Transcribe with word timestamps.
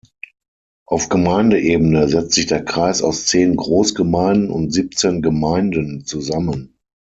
Auf 0.87 1.09
Gemeindeebene 1.09 2.07
setzt 2.07 2.31
sich 2.33 2.47
der 2.47 2.65
Kreis 2.65 3.03
aus 3.03 3.27
zehn 3.27 3.55
Großgemeinden 3.55 4.49
und 4.49 4.71
siebzehn 4.73 5.21
Gemeinden 5.21 6.05
zusammen. 6.05 6.75